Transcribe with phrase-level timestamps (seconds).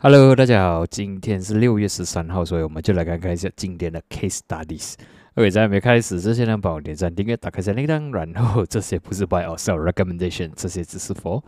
[0.00, 4.94] Hello，大家好，今天是六月十三号，所以我们就来看看一下今天的 case studies。
[5.34, 8.12] OK，在还没开始之前呢，帮我点赞、订阅、打开小铃铛。
[8.12, 11.42] 然后 这些不是 buy or sell recommendation，这些只是 for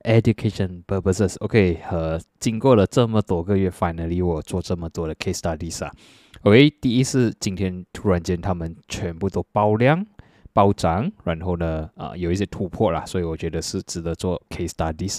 [0.00, 1.36] education purposes。
[1.38, 5.92] OK，和经过了这么多个月，finally 我做这么多的 case studies 啊。
[6.42, 10.04] OK，第一是今天突然间他们全部都爆量。
[10.54, 15.10] 暴涨，然后呢，啊，有一些突破啦，所以我觉得是值得做 case study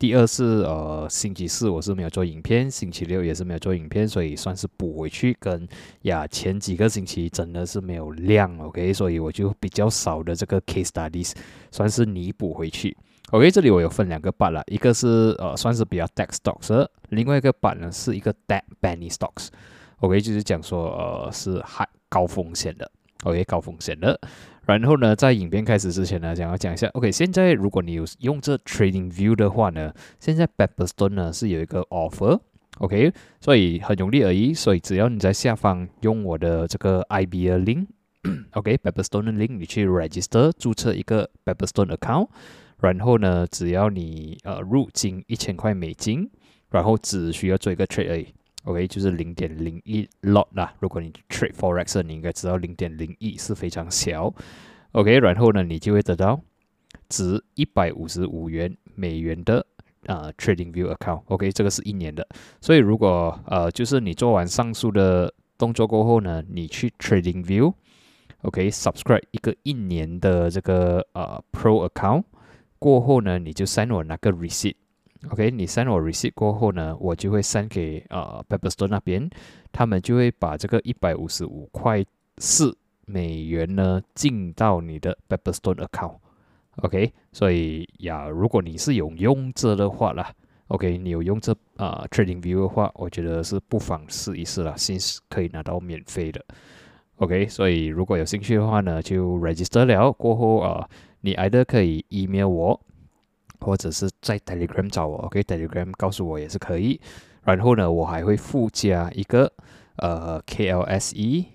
[0.00, 5.36] 第二是，呃，星期四我是没有做影片，星期六也是没有做影片，所以算是补回去。
[5.38, 5.68] 跟
[6.04, 11.34] 呀，前几个星期真的是没有量，OK，所以我就比较少的这个 case studies
[11.70, 12.96] 算是弥补回去。
[13.32, 19.48] OK，这里我有分两个 part 啦，一个是呃算是比较 tech stocks，另外一个 part 呢是一个 tech penny stocks。
[19.98, 22.90] OK，就是讲说，呃，是还高风险的
[23.24, 24.18] ，OK，高风险的。
[24.66, 42.28] 然后呢，在影片开始之前呢，想要讲一下，OK，现在如果你有用这 Trading View 的话呢，现在 Pepperstone 呢是有一个 offer，OK，所以很容易而已，所以只要你在下方用我的这个 IB 的 link，OK，Pepperstone 的 link，你去 register 注册一个 Pepperstone account，
[42.80, 46.30] 然后呢，只要你呃入金一千块美金，
[46.70, 48.28] 然后只需要做一个 trade 而已。
[48.64, 50.74] OK，就是零点零一 lot 啦。
[50.80, 54.32] 如果你 trade forex，你应该知道零点零一是非常小。
[54.92, 56.38] OK，然后呢，你就会得到
[57.08, 59.64] 值一百五十五元美元的
[60.06, 61.22] 啊 Trading View account。
[61.26, 62.26] OK，这个是一年的。
[62.60, 72.24] 所以如果呃，就是你做完上述的动作过后呢，你去 Trading View，OK，subscribe 一个一年的这个呃 Pro account
[72.78, 74.74] 过后呢，你就 send 我那个 receipt。
[75.28, 79.28] OK，你 send 我 receipt 过后呢，我就会 send 给呃 Pepperstone 那边，
[79.70, 82.02] 他们就会把这个一百五十五块
[82.38, 86.16] 四美元呢进到你的 Pepperstone account。
[86.76, 90.32] OK，所以呀，如果你是有用这的话啦
[90.68, 96.42] ，OK，你有用这啊 Trading View 的话，我觉得是不妨试一试啦，先是可以拿到免费的。
[97.16, 100.88] OK，所以如果有兴趣的话呢，就 register 了过后啊，
[101.20, 102.80] 你 either 可以 email 我。
[103.60, 107.00] 或者是在 Telegram 找我，OK，Telegram 告诉我也是可以。
[107.44, 109.52] 然后呢，我还会附加一个
[109.96, 111.46] 呃 KLSE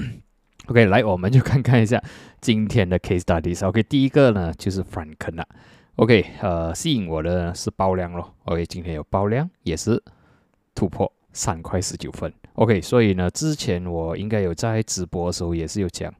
[0.65, 2.03] OK，来我们就看看一下
[2.41, 3.63] 今天的 case studies。
[3.63, 5.45] OK，第一个呢就是 Franken 啦。
[5.97, 8.33] OK，呃，吸引我的是爆量咯。
[8.45, 10.03] OK，今天有爆量，也是
[10.73, 11.13] 突破。
[11.31, 16.13] 三块十九分，OK，所以呢，之前我应该有在直播的时候也是有讲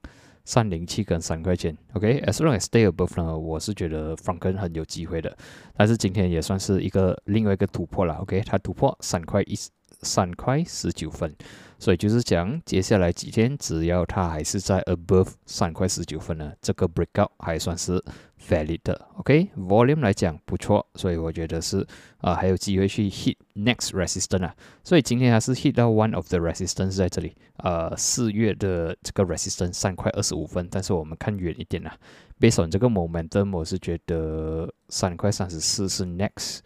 [0.46, 5.38] 三零七跟三块钱，OK，as long as stay above 呢，我是觉得 Franken 很有机会的，
[5.76, 9.54] 但是今天也算是一个另外一个突破了，OK，它突破三块一
[10.02, 11.36] 三块十九分。
[11.82, 18.04] 所以就是讲，接下来几天，只要它还是在 above 三块十九分呢，这个 breakout 还算是
[18.50, 19.08] valid 的。
[19.16, 24.54] OK，volume 来讲不错，所以我觉得是啊，还有机会去 hit next resistance 啊。
[24.84, 30.68] 所以今天还是 hit 到 one of the resistance 在这里，呃，四月的这个 resistance 三块二十五分。
[30.70, 31.96] 但是我们看远一点啊
[32.42, 36.60] ，based on 这个 momentum，我是觉得三块三十四是 next，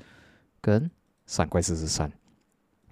[0.59, 0.89] 跟
[1.27, 2.11] 三块四十三。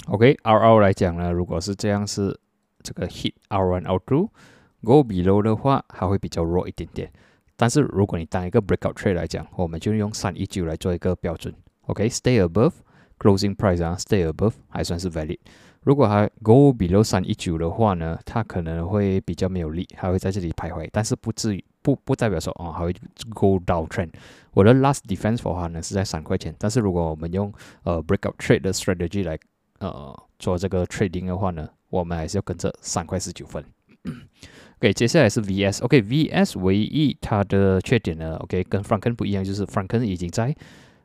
[0.07, 2.37] OK，R R 来讲呢，如果是这样是
[2.83, 7.11] 这个 hit R one R two，go below 的话，还会比较弱一点点。
[7.55, 11.53] 但是如果你当一个 breakout trade 来讲，我们就用三一九来做一个标准。
[11.83, 12.73] OK，stay above
[13.19, 15.37] closing price 啊，stay above 还算是 valid。
[15.83, 20.89] 如果它 go below 三一九的话呢，它可能会比较没有力，还会在这里徘徊。
[20.91, 22.93] 但是不至于不不代表说哦，还会
[23.33, 24.09] go down trend。
[24.53, 26.55] 我的 last defense for 它呢是在三块钱。
[26.57, 27.51] 但是如果我们用
[27.83, 29.37] 呃 breakout trade 的 strategy 来
[29.81, 33.65] 呃，做这个 trading 的话呢，我们还是要跟着三块十九分。
[34.77, 35.83] OK，接下来是 VS。
[35.83, 40.55] OK，VS 唯一它的缺点呢，OK，跟 Franken 不一样，就是 Franken 已经在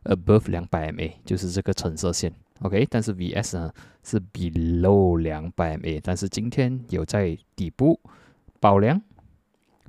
[0.04, 2.30] above 两百 MA，就是这个橙色线。
[2.60, 7.98] OK，但是 VS 呢是 below 两百 MA，但是今天有在底部
[8.60, 9.00] 爆量、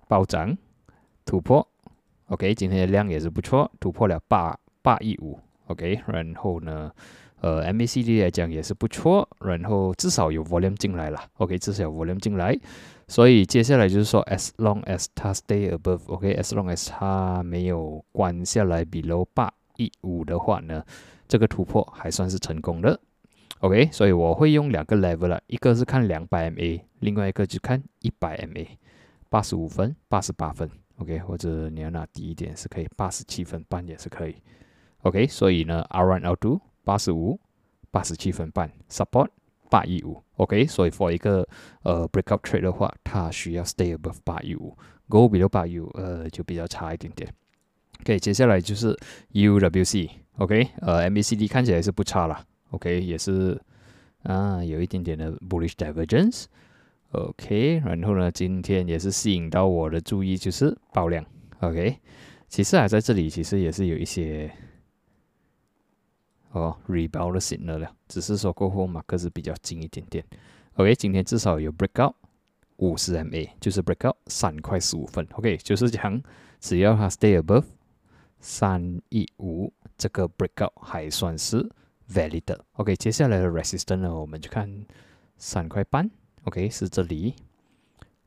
[0.07, 0.57] 暴涨、
[1.25, 1.67] 突破。
[2.27, 5.37] OK，今天的量也是不错，突破了八八亿五。
[5.65, 6.89] OK，然后呢？
[7.41, 12.57] 呃，MACD 来讲也是不错，然后至少有 volume 进来了，OK，至少有 volume 进来，
[13.07, 20.83] 所以接下来就是说，as long as 它 stay above，OK，as long as 它没有关下来 below 八一五的话呢
[21.27, 22.99] 这个突破还算是成功的。
[23.59, 28.67] OK，所以我会用两个 level 了，一个是看两百 MA，另外一个就看一百 MA，
[29.29, 30.69] 八十五分、八十八分。
[30.97, 34.35] OK，或者你要拿低一点是可以，八十七分半也是可以。
[35.03, 37.37] OK，所以呢，R one L two 八十五、
[37.91, 39.27] 八十七分半，support
[39.69, 40.23] 八一五。
[40.37, 41.45] OK，所以 for 一个
[41.83, 44.73] 呃 breakout trade 的话，它需要 stay above 八一五
[45.09, 47.29] ，go below 八一五，呃就比较差一点点。
[47.99, 48.97] OK，接下来就是
[49.33, 50.09] UWC。
[50.37, 52.45] OK，呃 MACD 看起来是不差了。
[52.69, 53.61] OK，也是
[54.23, 56.45] 啊，有一点点的 bullish divergence。
[57.11, 61.25] OK，然后呢，今天也是吸引到我的注意，就是爆量。
[61.59, 61.97] OK，
[62.47, 64.49] 其实还在这里，其实也是有一些
[66.51, 70.23] 哦 rebound 的 signal 了，只是说过后嘛，可是比较近一点点。
[70.75, 72.13] OK，今天至少有 breakout
[72.77, 75.27] 五十 MA，就是 breakout 三块十五分。
[75.33, 76.21] OK，就是讲
[76.59, 77.65] 只要它 stay above
[78.39, 81.69] 三一五，这个 breakout 还算是。
[82.09, 82.57] valid。
[82.71, 84.85] OK，接下来的 resistance 呢，我们就看
[85.37, 86.09] 三块半。
[86.45, 87.35] OK，是这里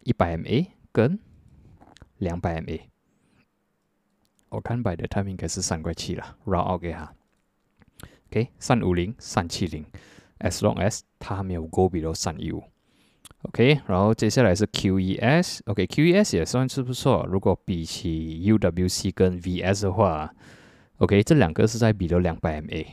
[0.02, 1.18] 一百 MA 跟
[2.18, 2.78] 两百 MA。
[4.50, 7.10] 我看 by the time 应该是三块七了，round out 给它。
[8.30, 9.84] OK，三五零、三七零
[10.38, 12.62] ，as long as 它没有 go below 三一五。
[13.42, 15.60] OK，然后接下来是 QES。
[15.64, 17.26] OK，QES 也算是不错。
[17.28, 20.32] 如果比起 UWC 跟 VS 的话
[20.98, 22.86] ，OK，这两个是在比的两百 MA。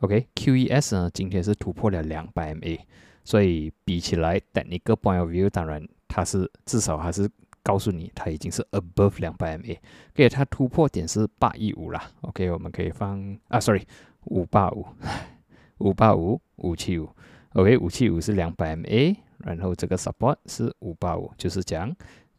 [0.00, 2.80] OK，QES 呢，今天是突破了两百 MA，
[3.24, 7.28] 所以比起来，technical point of view，当然它是至少还是
[7.62, 9.76] 告诉你它已经是 above 两百 MA，
[10.14, 12.10] 给它突破点是八一五啦。
[12.22, 13.82] OK，我们可以放啊，sorry，
[14.24, 14.86] 五八五，
[15.78, 17.08] 五八五，五七五。
[17.54, 21.94] OK，五七五是两百 MA，然后这个 support 是五八五，就是讲。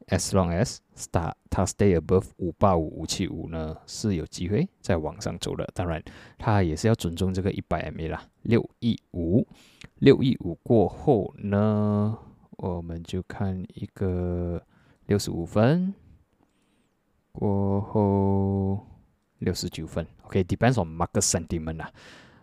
[0.07, 5.65] As long as start 它 stay above 五八五五七五呢，是有机会在往上走的。
[5.73, 6.03] 当然，
[6.37, 8.21] 它也是要尊重这个一百 MA 啦。
[8.41, 9.47] 六一五，
[9.99, 12.17] 六一五过后呢，
[12.57, 14.61] 我们就看一个
[15.05, 15.93] 六十五分
[17.31, 18.85] 过后
[19.43, 20.05] 六十九分。
[20.23, 21.91] OK，depends on market sentiment 啦。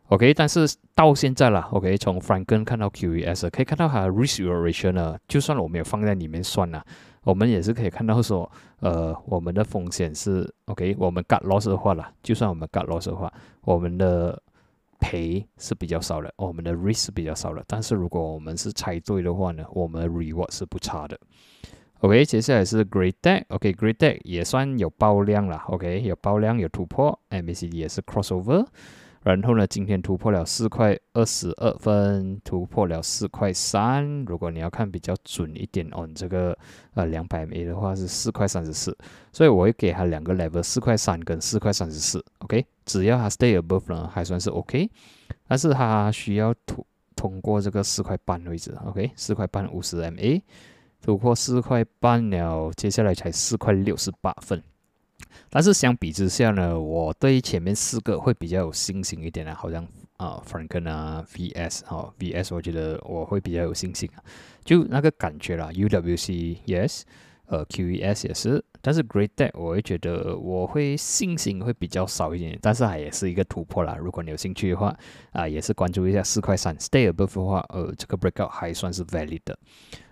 [0.09, 6.85] OK，但是到现在了，OK，从 Franken 看到 QES，可以看到它 risk ratio 呢，就算我没有放在里面算啦。
[7.23, 8.51] 我们也是可以看到说，
[8.81, 14.43] 呃，我们的风险是 OK，我们 got loss 的话啦，就算我们 got loss 的话，我们的
[14.99, 17.63] 赔是比较少的，我们的 risk 是比较少的。
[17.69, 21.17] 但是如果我们是猜对的话呢，我们的 reward 是不差的。
[22.01, 28.67] OK，接下来是 Great Deck，OK，Great Deck 也算有爆量了，OK，有爆量有突破，MACD 也是 crossover。
[29.23, 34.25] 然后呢，今天突破了四块二十二分，突破了四块三。
[34.25, 36.57] 如果你要看比较准一点哦，这个
[36.95, 38.97] 呃两百枚的话是四块三十四，
[39.31, 42.25] 所以我会给它两个 level，四块三跟四块三十四。
[42.39, 44.91] OK，只要它 stay above 呢，还算是 OK，
[45.47, 48.75] 但是它需要突通过这个四块半位置。
[48.87, 50.41] OK，四块半五十 MA，
[51.03, 54.63] 突破四块半了，接下来才四块六十八分。
[55.49, 59.87] 但是相比之下呢，我对前面四个会比较有信心一点啊，好像
[60.17, 64.23] 啊，Franken 啊，VS 哈，VS 我觉得我会比较有信心啊，
[64.65, 67.03] 就那个感觉啦，UWC yes，
[67.47, 73.97] 呃，QES 也是，但是 Great Deck 我会觉得我会信心会比较少一点，但是它也是一个突破啦。
[73.97, 74.97] 如果你有兴趣的话
[75.33, 79.59] 啊，也是关注一下四块三，Stay above 的话，呃，这个 Breakout 还算是 valid 的。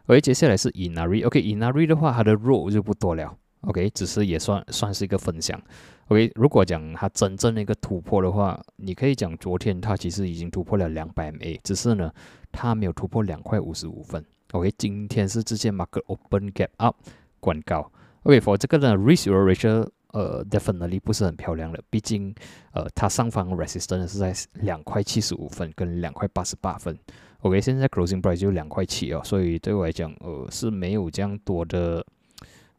[0.08, 3.36] OK，接下来是 Inari，OK，Inari 的话，它的弱就不多了。
[3.60, 5.60] OK，只是也算算是一个分享。
[6.06, 12.10] OK，如果讲它真正的一个突破的话，你可以讲昨天它其实已经突破了两百 MA，只是呢
[12.50, 14.24] 它没有突破两块五十五分。
[14.52, 16.96] OK，今天是直接 market open gap up
[17.38, 17.92] 关高。
[18.22, 22.34] OK，for 这个呢 risk ratio 呃 definitely 不是很漂亮的，毕竟
[22.72, 26.98] 呃它上方 resistance 是在两块七十五分跟两块八十八分。
[27.42, 32.04] OK，现在 closing price 就两块七哦，所以对我来讲呃是没有这样多的。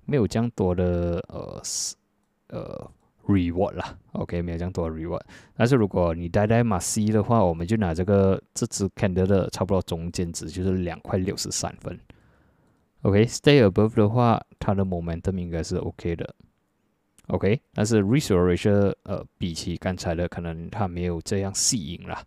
[0.05, 1.61] 没有这样多的呃
[2.47, 2.91] 呃
[3.27, 5.21] reward 啦，OK，没有这样多的 reward。
[5.55, 11.99] 但是如果你待在马 C 的话，我们就拿这个这只 candle 的差不多中间值，就是两块六十三分。
[13.03, 16.35] OK，stay above 的话，它的 momentum 应该是 OK 的。
[17.27, 22.17] OK，但是 restoration 呃，比起刚才的，可能它没有这样吸引了。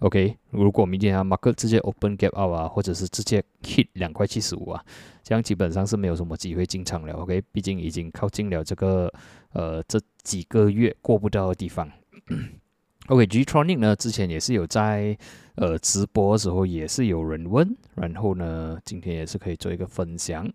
[0.00, 4.84] OK，如果明天啊，market 直接 open gap out 啊，或者是直接 hit 两块七十五啊，
[5.24, 7.12] 这样基本上是没有什么机会进场了。
[7.14, 9.12] OK，毕竟已经靠近了这个
[9.54, 11.90] 呃这几个月过不到的地方。
[13.08, 15.18] OK，Gtronic 呢，之前也是有在
[15.56, 20.48] 呃直播的时候也是有人问，然后呢，今天也是可以做一个分享。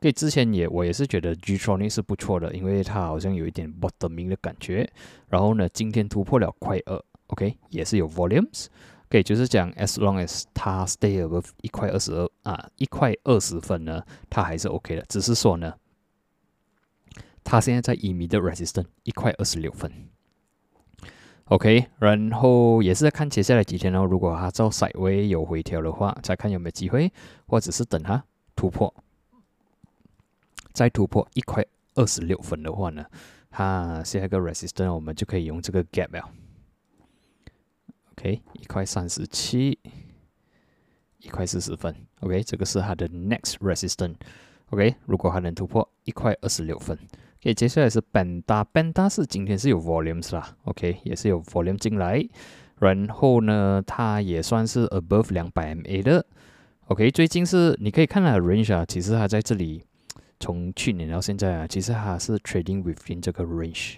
[0.00, 4.90] OK，之前也我也是觉得 Gtronic 是不错的，因为它好像有一点 bot 的名的感觉。
[5.28, 7.04] 然后呢，今天突破了快二。
[7.28, 8.66] OK，也是有 volumes。
[9.08, 15.04] OK，就是讲 as long as 它 stay above 一块二十二啊，一块二十分呢，它还是 OK 的。
[15.08, 15.74] 只是说呢，
[17.44, 20.08] 它现在在 immediate resistance 一块二十六分。
[21.44, 24.04] OK，然后也是在看接下来几天哦。
[24.04, 27.12] 如果它照 side way 有回调的话，再看有没有机会，
[27.46, 28.24] 或者是等它
[28.56, 28.92] 突破，
[30.72, 31.64] 再突破一块
[31.94, 33.06] 二十六分的话呢，
[33.50, 36.28] 它下一个 resistance 我们就可以用这个 gap 了。
[38.18, 39.78] OK，一块三十七，
[41.18, 41.94] 一块四十分。
[42.20, 44.16] OK，这个是它的 next resistance。
[44.70, 46.98] OK，如果还能突破一块二十六分
[47.40, 52.26] ，OK，接下来是 Banda，Banda 是今天是有 volumes 啦，OK，也是有 volume 进来。
[52.78, 56.24] 然后呢，它也算是 above 两百 MA 的。
[56.86, 59.84] OK，最近是你可以看它 range 啊，其实它在这里
[60.40, 63.96] 从去年到现在啊，其实它是 trading within 这个 range。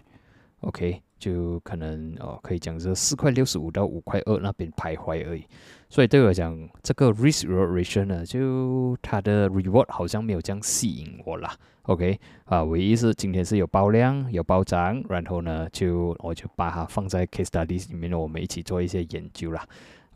[0.61, 1.03] OK。
[1.19, 5.45] 就可能哦，可以讲是四块六十五到五块二那边徘徊而已。
[5.89, 11.55] 所以对我讲，这个 risk r e l a t i o n 呢，就它的 reward 好像没有这样吸引我啦。
[11.85, 19.67] OK 啊，唯一是今天是有爆量有暴涨，然后呢，就我就把它放在 case study 里面，我们一起做一些研究啦。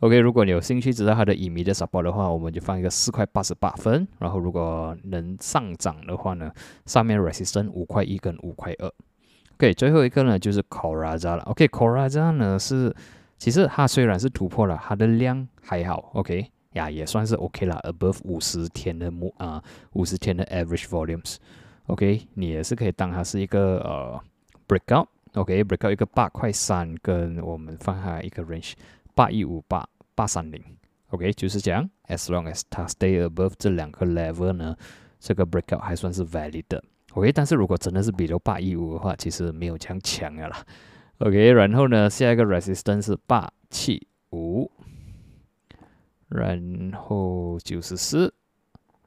[0.01, 4.07] OK，如果你有兴趣知道它的 immediate support 的话，我们就放一个四块八十八分。
[4.19, 6.51] 然后如果能上涨的话呢，
[6.85, 8.93] 上面 resistance 五块一跟五块二。
[9.63, 11.43] OK，最后一个呢就是 Coraza 了。
[11.43, 12.93] OK，Coraza 呢是，
[13.37, 16.11] 其实它虽然是突破了，它的量还好。
[16.15, 21.37] OK，呀也算是 OK 了，above 五十天的目啊，五十天的 average volumes。
[21.85, 24.21] OK，你也是可以当它是一个呃
[24.67, 25.07] breakout。
[25.35, 28.73] OK，breakout 一个八块三，跟我们放下一个 range
[29.15, 30.61] 八一五八八三零。
[31.11, 34.75] OK，就是讲 as long as 它 stay above 这两个 level 呢，
[35.21, 36.83] 这个 breakout 还算是 valid 的。
[37.13, 40.65] OK，但是如果真的是比如八一五的话，其实没有这样强的啦。
[41.19, 44.69] OK，然后呢，下一个 resistance 是八七五，
[46.27, 48.33] 然后九十四，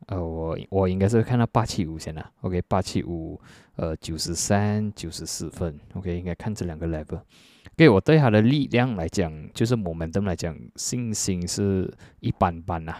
[0.06, 2.30] 呃，我我应该是看到八七五先啦。
[2.42, 3.40] OK，八七五，
[3.74, 5.76] 呃，九十三，九十四分。
[5.94, 7.20] OK，应该看这两个 level。
[7.74, 12.94] OK，我对它的力量来讲，就是 momentum 来讲，信心是一般般呐。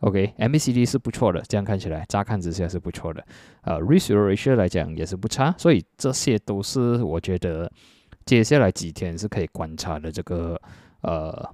[0.00, 3.24] OK，MACD 是不错的，这样看起来，乍看之下是不错的。
[3.62, 7.70] 呃，Risk Ratio 来讲也是不差，所以这些都是我觉得
[8.24, 10.60] 接下来几天是可以观察的这个
[11.02, 11.52] 呃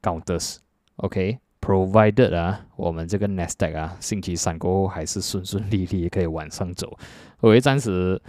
[0.00, 0.56] counters。
[0.96, 6.98] OK，Provided 啊，我们这个 Nasdaq 啊，星期三过后还是顺顺利利可以往上走。
[7.40, 8.20] 我暂时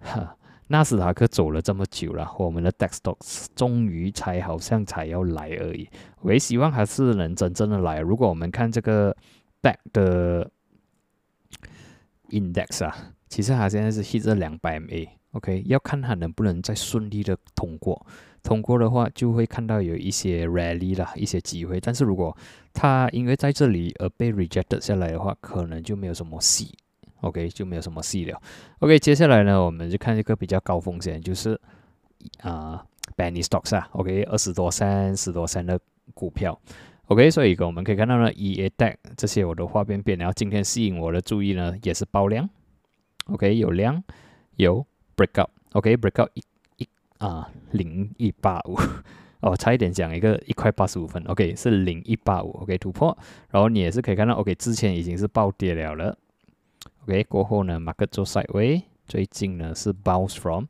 [0.00, 0.34] 哈。
[0.68, 5.88] 纳斯达克走了这么久了，我们的 d e x stocks 终于才好像才要来而已。
[6.20, 8.00] 我也希望还是能真正的来。
[8.00, 9.16] 如果我们看这个
[9.62, 10.50] back 的
[12.28, 12.94] index 啊，
[13.28, 18.06] 其实它现在是 hit 这两百 MA，OK，要看它能不能再顺利的通过。
[18.42, 21.80] 通过的话，就会看到有一些 rally 啦，一些机会。
[21.80, 22.36] 但是如果
[22.72, 26.76] 它因为在这里而被 rejected 下来的话，可能就没有什么戏。
[27.20, 28.40] OK，就没有什么细聊。
[28.78, 31.60] OK，接下来呢，我们就看一个比较高风险，就是
[32.40, 32.84] 啊
[33.16, 33.88] ，Benny Stocks 啊。
[33.92, 35.78] OK，二十多、三十多、三的
[36.14, 36.58] 股票。
[37.06, 40.18] OK，所以我们可以看到呢，EA、d 这些我都画边边。
[40.18, 42.48] 然后今天吸引我的注意呢，也是爆量。
[43.26, 44.02] OK，有量，
[44.56, 45.48] 有 breakout。
[45.72, 46.42] OK，breakout 一
[46.76, 48.78] 一啊，零一八五。
[49.40, 51.22] 哦，差一点讲一个一块八十五分。
[51.24, 52.50] OK，是零一八五。
[52.62, 53.16] OK，突破。
[53.50, 56.16] 然后你也是可以看到，OK，之前已经是暴跌了了。
[57.08, 60.66] OK，过后呢，market 做 sideway，最近呢是 bounce from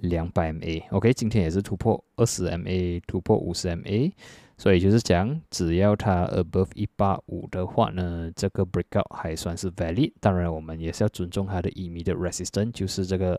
[0.00, 0.82] 两百 MA。
[0.88, 4.10] OK，今天也是突破二十 MA，突破五十 MA，
[4.56, 10.10] 所以就是讲，只要它 above 一八五的话呢，这个 breakout 还算是 valid。
[10.18, 13.38] 当然，我们也是要尊重它的 immediate resistance，就是这个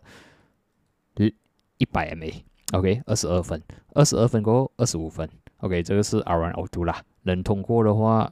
[1.16, 1.34] 一
[1.80, 2.32] 一百 MA。
[2.74, 3.60] OK，二十二分，
[3.96, 5.28] 二十二分过后二十五分。
[5.62, 8.32] OK，这个是 R one O two 啦，能通过的话，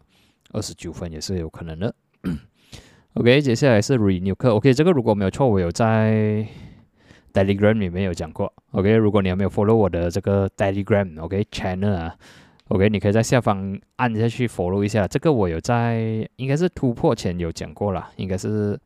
[0.51, 1.95] 二十九分也是有可能的。
[3.15, 4.55] OK，接下来是 renew 课。
[4.55, 6.47] OK，这个如果没有错，我有在
[7.33, 8.51] Telegram 里面有讲过。
[8.71, 12.15] OK，如果你还没有 follow 我的这个 Telegram，OK channel 啊
[12.69, 15.05] ，OK，你可以在下方按下去 follow 一下。
[15.05, 18.79] 这个我有在，应该是突破前有讲过了，应该是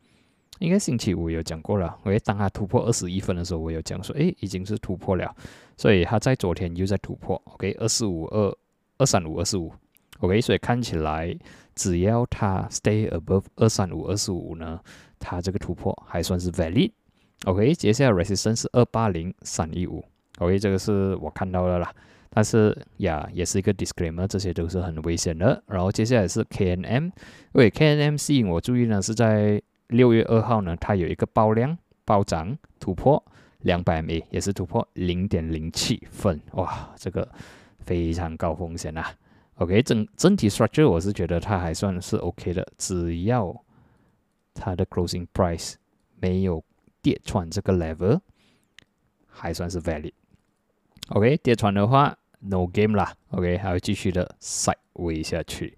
[0.58, 1.96] 应该星期五有讲过了。
[2.04, 5.32] OK，当它突破二十一分的时候，我有讲说，诶，已经是突破了，
[5.78, 7.40] 所以它在昨天又在突破。
[7.54, 8.58] OK，二四五二
[8.98, 9.72] 二三五二四五。
[10.26, 11.38] OK，所以看起来。
[11.78, 14.80] 只要它 stay above 二三五二四五呢，
[15.20, 16.90] 它这个突破还算是 valid。
[17.44, 20.02] OK，接下来 resistance 是二八零三一五。
[20.38, 21.94] OK，这个是我看到的啦。
[22.30, 25.62] 但是呀，也是一个 disclaimer，这些都是很危险的。
[25.68, 27.12] 然后接下来是 KNM，
[27.52, 33.22] 喂，KNM 吸引我注意呢，是在六月二号呢，它有一个爆量暴涨突破
[33.64, 37.30] 两百 MA 也是突破零点零七分，哇，这个
[37.80, 39.14] 非常高风险啊。
[39.56, 43.56] OK，整整体 structure 我是觉得它还算是 OK 的，只要
[44.54, 45.76] 它的 closing price
[46.20, 46.64] 没有
[47.02, 48.20] 跌穿这个 level，
[49.28, 50.12] 还算是 valid。
[51.10, 53.14] OK，跌穿的话 no game 啦。
[53.30, 55.78] OK，还要继续的 side 下去。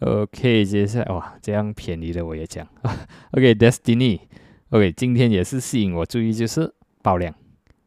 [0.00, 2.66] OK，接下来哇，这样便宜的我也讲。
[3.32, 4.20] OK，Destiny。
[4.70, 7.32] OK，今天也是吸引我注意就是爆量。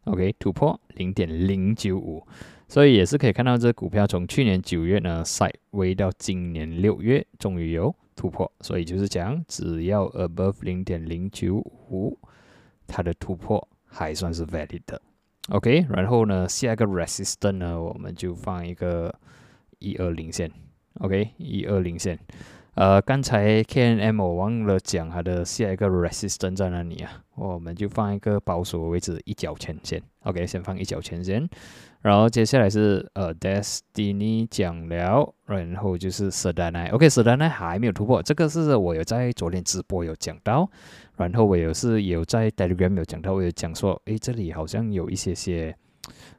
[0.05, 2.25] OK，突破零点零九五。
[2.67, 8.51] 所以也是可以看到，这股票从去年九月呢，side way 到今年六月，终于有突破。
[8.59, 12.17] 所以就是讲，只要 above 零点零九五，
[12.85, 15.01] 它的突破还算是 valid 的。
[15.49, 19.17] OK，然后呢，下一个 resistance 呢，我们就放一个
[19.79, 20.51] 一二零线。
[20.99, 22.19] OK，一二零线。
[22.77, 27.11] 呃，刚才 KNM 我忘了讲它的下一个 resistance 在哪里啊？
[27.33, 29.99] 我们就放一个保守位置，一角钱先。
[30.25, 31.49] OK，先放一角钱先。
[32.01, 37.49] 然后接下来是呃，Destiny 讲了，然后就是 s e d a n a o k s e d a n a
[37.49, 40.69] 还没有突破，这个是我有在昨天直播有讲到，
[41.15, 45.75] 然后我也是有在 Telegram 有讲到，我有讲说，诶，这里好像有一些些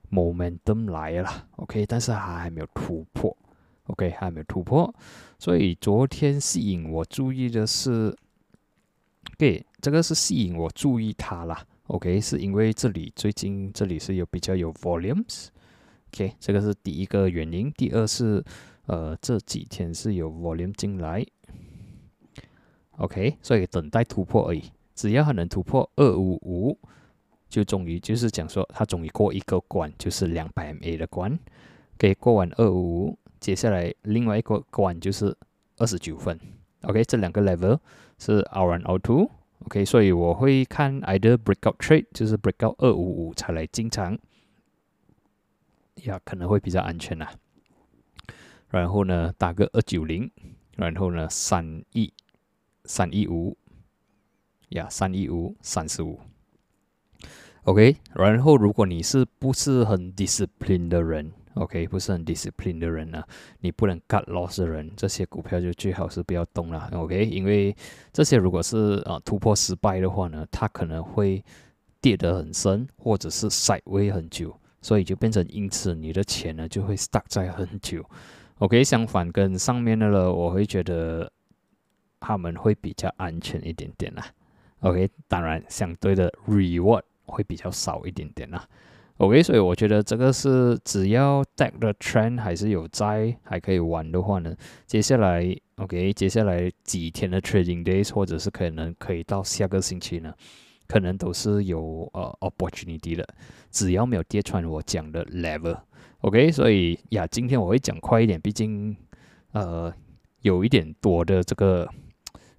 [0.09, 3.37] momentum 来了，OK，但是还没有突破
[3.89, 4.95] ，OK，还没有突破，
[5.39, 8.17] 所以昨天吸引我注意的是，
[9.37, 11.67] 对，这个是吸引我注意它了。
[11.89, 17.73] OK，是因为这里最近这里是有比较有 volumes，OK，这个是第一个原因。
[17.73, 18.45] 第二是，
[18.87, 21.25] 呃，这几天是有 volume 进来
[22.99, 24.65] ，OK，所以等待突破而已。
[24.95, 26.79] 只要它能突破二五五，
[27.49, 31.39] 就终于就是讲说它终于过一个关，就是两百 MA 的关。
[31.95, 35.37] OK，过完二五五，接下来另外一个关就是
[35.77, 36.39] 二十九分。
[36.83, 37.79] OK，这两个 level
[38.19, 39.31] 是 R one R two。
[39.67, 44.17] OK，所以我会看 either breakout trade，就是 breakout 二五五才来进场，
[46.05, 47.29] 呀，可能会比较安全呐。
[48.69, 50.31] 然后呢，打个二九零，
[50.77, 52.13] 然后呢，三一
[52.85, 53.57] 三一五，
[54.69, 56.21] 呀，三一五三十五。
[57.65, 63.23] OK，然后如果你是不是很 discipline 的人？OK，不是很 discipline 的人呢，
[63.61, 66.89] 你不能 cut loss 的人，这些股票就最好是不要动了。
[66.93, 67.77] OK，因为
[68.13, 71.45] 这些如果是啊突破失败的话呢，它可能会
[72.01, 78.05] 跌得很深，或者是 side way 很久，所以就变成因此你的钱呢就会 stuck 在很久。
[78.59, 81.31] OK，相反跟上面的了，我会觉得
[82.21, 84.25] 他们会比较安全一点点啦。
[84.81, 88.65] OK，当然相对的 reward 会比较少一点点啦。
[89.19, 94.55] OK，所以我觉得这个是只要 deck 的 trend 还是有在，还可以玩的话呢，
[94.87, 100.33] 接下来 OK，接下来几天的 trading days 或者是可能可以到下个星期呢，
[100.87, 103.27] 可能都是有呃 opportunity 的，
[103.73, 105.77] 只要没有跌穿我讲的 level。
[106.21, 108.97] OK，所以呀，今天我会讲快一点，毕竟
[109.51, 109.93] 呃
[110.43, 111.89] 有一点多的这个。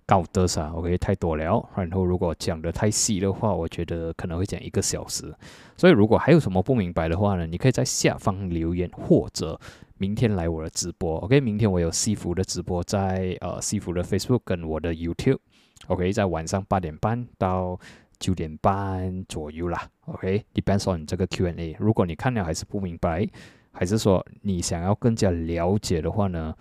[0.09, 1.69] 高德啥？OK，太多了。
[1.75, 5.31] 然后如果讲的太细的话，我觉得可能会讲一个小时。
[5.77, 9.59] 所以如果还有什么不明白的话呢，你可以在下方留言，或者
[9.99, 11.19] 明天来我的直播。
[11.19, 15.37] OK，明天我有西服的直播，在呃西服的 Facebook 跟我的 YouTube。
[15.85, 17.79] OK，在晚上八点半到
[18.17, 19.87] 九点半左右啦。
[20.07, 21.75] OK，depends on 这个 Q&A。
[21.77, 23.29] 如果你看了还是不明白，
[23.71, 26.55] 还是说你想要更加了解的话呢？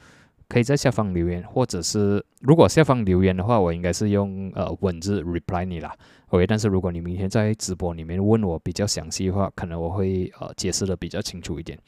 [0.48, 5.94] 可以在下方留言，或者是如果下方留言的话，我应该是用呃文字 reply 你啦。
[6.28, 11.78] OK，但是如果你明天在直播里面问我比较详细的话，可能我会呃解释的比较清楚一点。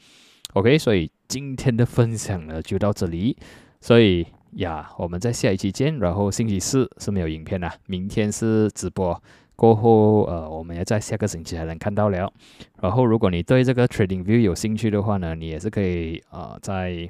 [0.53, 3.35] OK，所以今天的分享呢就到这里。
[3.79, 5.97] 所以呀，我们在下一期见。
[5.97, 9.19] 然后星期四是没有影片啦，明天是直播
[9.55, 12.31] 过后，呃，我们要在下个星期才能看到了。
[12.79, 17.09] 然后如果你对这个 Trading View 有兴趣的话呢，你也是可以呃在。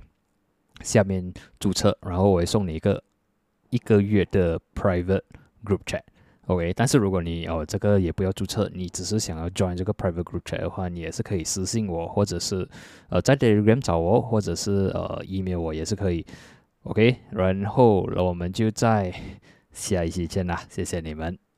[0.83, 3.03] 下面注册，然后我会送你一个
[3.69, 5.21] 一个月的 private
[5.63, 6.73] group chat，OK。
[6.73, 12.67] 但是如果你哦这个也不要注册，你只是想要 join 这个 private group chat 的话，你也是可以私信我，或者是
[13.09, 16.25] 呃在 Telegram 找我，或者是呃 email 我也是可以
[16.83, 17.17] ，OK。
[17.31, 19.13] 然后我们就在
[19.71, 21.50] 下一期见啦，谢谢你们。